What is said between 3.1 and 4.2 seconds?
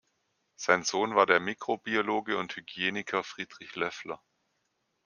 Friedrich Loeffler.